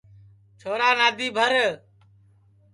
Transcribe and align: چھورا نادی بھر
چھورا 0.59 0.89
نادی 0.99 1.27
بھر 1.35 1.53